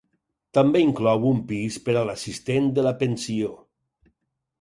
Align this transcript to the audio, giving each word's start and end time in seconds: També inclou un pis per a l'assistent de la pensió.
També 0.57 0.79
inclou 0.85 1.27
un 1.31 1.43
pis 1.51 1.77
per 1.89 1.95
a 2.01 2.03
l'assistent 2.11 2.71
de 2.79 2.87
la 2.87 2.95
pensió. 3.03 3.51